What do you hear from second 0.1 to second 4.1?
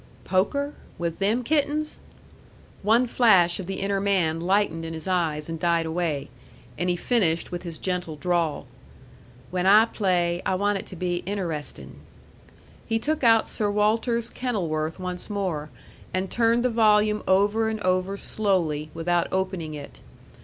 "Poker? With them kittens?" One flash of the inner